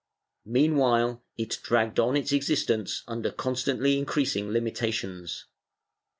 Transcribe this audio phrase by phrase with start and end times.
[0.47, 5.45] Meanwhile it dragged on its existence under constantly increas ing limitations.